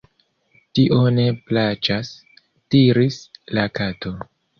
"Tio 0.77 0.95
ne 1.17 1.25
plaĉas," 1.49 2.09
diris 2.77 3.19
la 3.59 3.67
Kato. 3.81 4.15